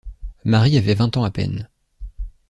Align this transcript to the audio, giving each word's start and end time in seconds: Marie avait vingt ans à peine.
Marie 0.45 0.79
avait 0.79 0.95
vingt 0.95 1.15
ans 1.15 1.23
à 1.23 1.29
peine. 1.29 1.69